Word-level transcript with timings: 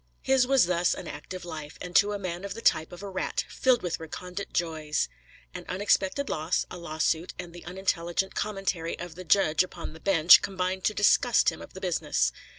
His 0.23 0.47
was 0.47 0.65
thus 0.65 0.95
an 0.95 1.07
active 1.07 1.45
life, 1.45 1.77
and 1.79 1.95
to 1.97 2.11
a 2.11 2.17
man 2.17 2.43
of 2.43 2.55
the 2.55 2.61
type 2.63 2.91
of 2.91 3.03
a 3.03 3.09
rat, 3.11 3.45
filled 3.49 3.83
with 3.83 3.99
recondite 3.99 4.51
joys. 4.51 5.07
An 5.53 5.63
unexpected 5.69 6.27
loss, 6.27 6.65
a 6.71 6.77
law 6.79 6.97
suit, 6.97 7.35
and 7.37 7.53
the 7.53 7.63
unintelligent 7.65 8.33
commentary 8.33 8.97
of 8.97 9.13
the 9.13 9.23
judge 9.23 9.61
upon 9.61 9.93
the 9.93 9.99
bench, 9.99 10.41
combined 10.41 10.85
to 10.85 10.95
disgust 10.95 11.51
him 11.51 11.61
of 11.61 11.75
the 11.75 11.81
business. 11.81 12.31